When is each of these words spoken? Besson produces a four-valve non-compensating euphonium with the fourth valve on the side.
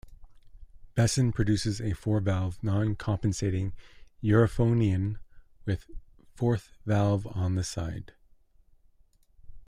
Besson 0.95 1.31
produces 1.31 1.79
a 1.79 1.93
four-valve 1.93 2.57
non-compensating 2.63 3.73
euphonium 4.23 5.17
with 5.65 5.85
the 5.85 5.93
fourth 6.33 6.71
valve 6.87 7.27
on 7.29 7.53
the 7.53 7.63
side. 7.63 8.13